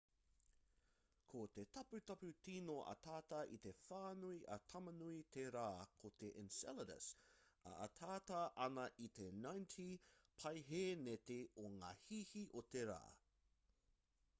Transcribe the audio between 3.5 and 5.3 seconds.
i te whānui a tamanui